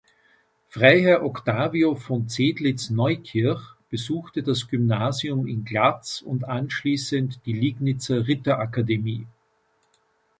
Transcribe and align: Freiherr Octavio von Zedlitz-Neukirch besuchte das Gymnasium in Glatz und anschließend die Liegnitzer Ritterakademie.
Freiherr 0.67 1.23
Octavio 1.23 1.93
von 1.93 2.27
Zedlitz-Neukirch 2.27 3.75
besuchte 3.91 4.41
das 4.41 4.67
Gymnasium 4.67 5.45
in 5.45 5.63
Glatz 5.63 6.23
und 6.23 6.43
anschließend 6.45 7.41
die 7.45 7.53
Liegnitzer 7.53 8.27
Ritterakademie. 8.27 9.27